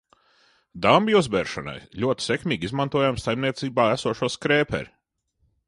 [0.85, 4.93] Dambju uzbēršanai ļoti sekmīgi izmantojām saimniecībā esošo skrēperi.